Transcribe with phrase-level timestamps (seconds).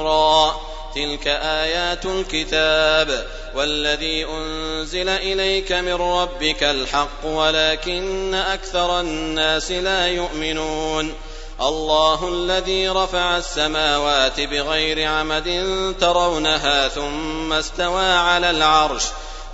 [0.00, 0.60] را.
[0.94, 11.14] تلك آيات الكتاب والذي أنزل إليك من ربك الحق ولكن أكثر الناس لا يؤمنون.
[11.60, 15.64] الله الذي رفع السماوات بغير عمد
[16.00, 19.04] ترونها ثم استوى على العرش.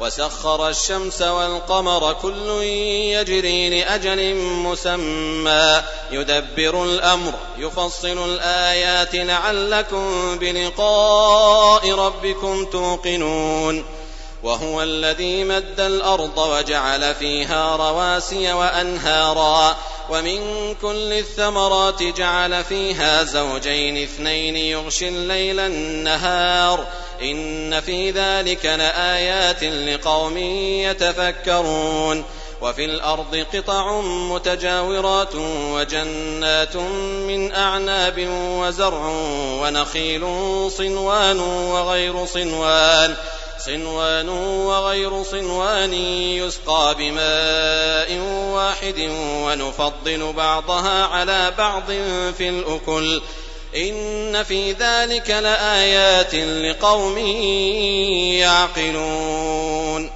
[0.01, 2.49] وسخر الشمس والقمر كل
[3.13, 5.83] يجري لأجل مسمى.
[6.11, 13.85] يدبر الأمر يفصل الآيات لعلكم بلقاء ربكم توقنون.
[14.43, 19.77] وهو الذي مد الأرض وجعل فيها رواسي وأنهارا.
[20.11, 26.87] ومن كل الثمرات جعل فيها زوجين اثنين يغشي الليل النهار.
[27.23, 30.39] إن في ذلك لآيات لقوم
[30.87, 32.25] يتفكرون
[32.61, 35.35] وفي الأرض قطع متجاورات
[35.73, 36.77] وجنات
[37.27, 39.09] من أعناب وزرع
[39.61, 40.23] ونخيل
[40.71, 43.17] صنوان وغير صنوان
[43.67, 48.19] صنوان وغير صنوان يسقى بماء
[48.53, 51.87] واحد ونفضل بعضها على بعض
[52.39, 53.23] في الأكل
[53.77, 57.19] إن في ذلك لآيات لقوم
[58.39, 60.16] يعقلون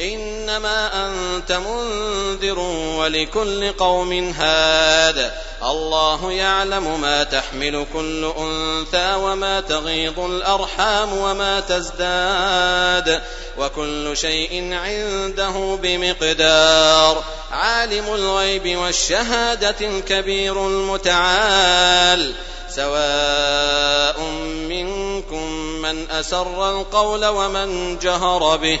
[0.00, 2.58] إنما أنت منذر
[2.98, 5.32] ولكل قوم هاد.
[5.62, 13.22] الله يعلم ما تحمل كل أنثى وما تغيض الأرحام وما تزداد.
[13.58, 17.24] وكل شيء عنده بمقدار.
[17.52, 22.34] عالم الغيب والشهادة الكبير المتعال.
[22.76, 24.20] سواء
[24.68, 28.80] منكم من أسر القول ومن جهر به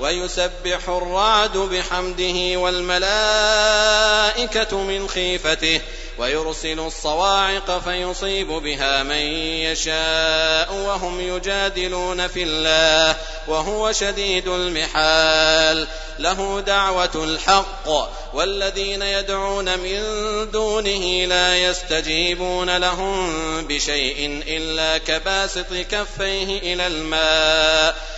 [0.00, 3.08] ويسبح الرعد بحمده والملائكة
[4.76, 5.80] من خيفته
[6.18, 9.22] ويرسل الصواعق فيصيب بها من
[9.62, 13.16] يشاء وهم يجادلون في الله
[13.48, 15.86] وهو شديد المحال.
[16.18, 17.88] له دعوة الحق
[18.34, 20.00] والذين يدعون من
[20.50, 23.30] دونه لا يستجيبون لهم
[23.66, 28.17] بشيء إلا كباسط كفيه إلى الماء.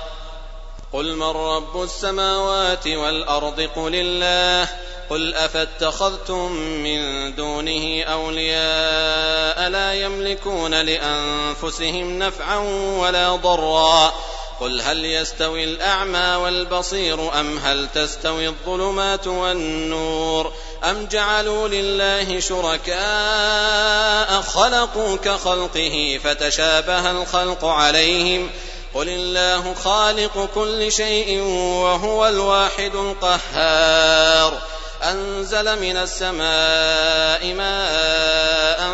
[0.93, 4.69] قل من رب السماوات والأرض قل الله
[5.09, 12.57] قل أفاتخذتم من دونه أولياء لا يملكون لأنفسهم نفعا
[12.99, 14.13] ولا ضرا
[14.59, 20.53] قل هل يستوي الأعمى والبصير أم هل تستوي الظلمات والنور
[20.83, 28.49] أم جعلوا لله شركاء خلقوا كخلقه فتشابه الخلق عليهم
[28.93, 31.41] قل الله خالق كل شيء
[31.83, 34.61] وهو الواحد القهار
[35.03, 38.93] أنزل من السماء ماء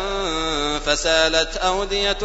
[0.86, 2.18] فسالت أودية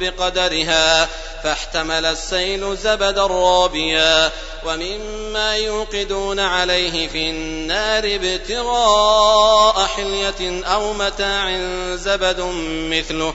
[0.00, 1.08] بقدرها
[1.44, 4.30] فاحتمل السيل زبدا رابيا
[4.66, 11.58] ومما يوقدون عليه في النار ابتغاء حلية أو متاع
[11.94, 12.40] زبد
[12.90, 13.34] مثله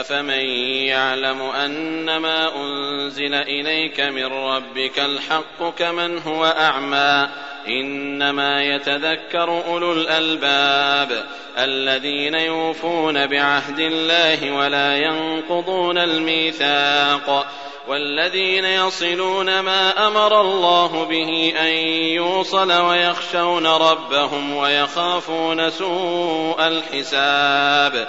[0.00, 0.46] أفمن
[0.86, 7.28] يعلم أنما أنزل إليك من ربك الحق كمن هو أعمى
[7.68, 11.24] إنما يتذكر أولو الألباب
[11.58, 17.46] الذين يوفون بعهد الله ولا ينقضون الميثاق
[17.88, 21.72] والذين يصلون ما أمر الله به أن
[22.16, 28.08] يوصل ويخشون ربهم ويخافون سوء الحساب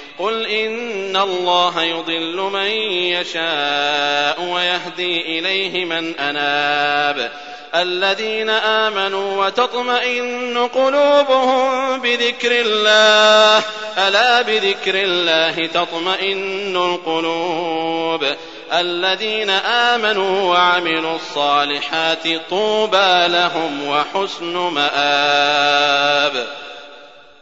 [0.21, 2.71] قل إن الله يضل من
[3.11, 7.31] يشاء ويهدي إليه من أناب
[7.75, 13.63] الذين آمنوا وتطمئن قلوبهم بذكر الله
[13.97, 18.25] ألا بذكر الله تطمئن القلوب
[18.73, 26.47] الذين آمنوا وعملوا الصالحات طوبى لهم وحسن مآب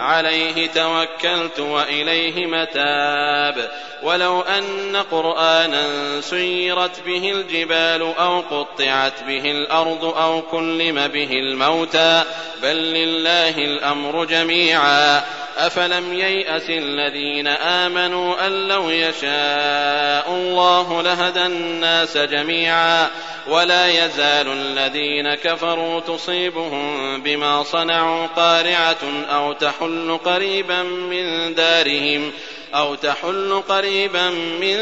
[0.00, 3.70] عليه توكلت وإليه متاب.
[4.02, 5.86] ولو أن قرآنا
[6.20, 12.22] سيرت به الجبال أو قطعت به الأرض أو كلم به الموتى.
[12.62, 15.22] بل لله الأمر جميعا.
[15.58, 23.08] أفلم ييأس الذين آمنوا أن لو يشاء الله لهدى الناس جميعا.
[23.48, 28.98] ولا يزال الذين كفروا تصيبهم بما صنعوا قارعة
[29.30, 29.89] أو تحل
[30.24, 32.32] قريبا من دارهم
[32.74, 34.30] أو تحل قريبا
[34.60, 34.76] من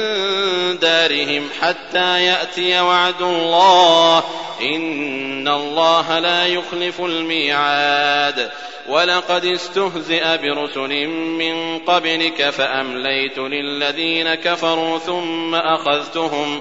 [0.79, 4.25] دارهم حتى يأتي وعد الله.
[4.63, 8.51] إن الله لا يخلف الميعاد.
[8.89, 16.61] ولقد استهزئ برسل من قبلك فأمليت للذين كفروا ثم أخذتهم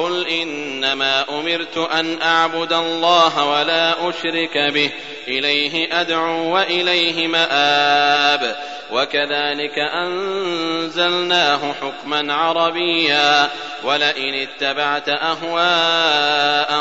[0.00, 4.90] قل إنما أمرت أن أعبد الله ولا أشرك به.
[5.28, 8.56] إليه أدعو وإليه مآب.
[8.92, 13.50] وكذلك أنزلناه حكما عربيا.
[13.84, 16.80] ولئن اتبعت أهواءهم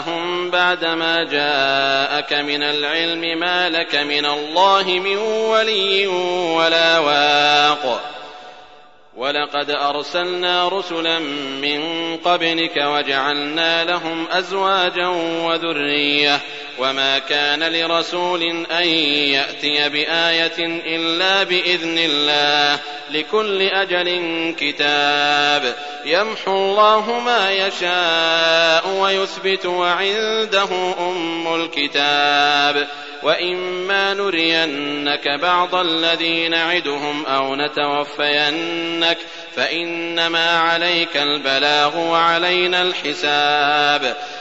[0.51, 6.07] بعدما جاءك من العلم ما لك من الله من ولي
[6.55, 8.18] ولا واق.
[9.19, 11.19] ولقد أرسلنا رسلا
[11.61, 11.81] من
[12.17, 15.07] قبلك وجعلنا لهم أزواجا
[15.45, 16.39] وذرية
[16.79, 18.87] وما كان لرسول أن
[19.29, 22.79] يأتي بآية إلا بإذن الله
[23.11, 24.09] لكل أجل
[24.59, 30.69] كتاب يمحو الله ما يشاء ويثبت وعنده
[30.99, 32.87] أم الكتاب
[33.23, 39.17] وإما نرينك بعض الذي نعدهم أو نتوفينك
[39.55, 44.15] فإنما عليك البلاغ وعلينا الحساب